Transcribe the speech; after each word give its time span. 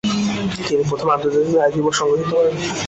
তিনি 0.67 0.83
প্রথম 0.89 1.07
আন্তর্জাতিক 1.15 1.53
নারী 1.55 1.71
দিবস 1.75 1.93
সংগঠিত 1.99 2.29
করেন। 2.33 2.53